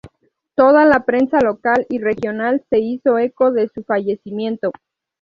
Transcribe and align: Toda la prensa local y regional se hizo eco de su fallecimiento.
Toda 0.55 0.83
la 0.83 1.05
prensa 1.05 1.39
local 1.41 1.85
y 1.87 1.99
regional 1.99 2.65
se 2.71 2.79
hizo 2.79 3.19
eco 3.19 3.51
de 3.51 3.67
su 3.67 3.83
fallecimiento. 3.83 4.71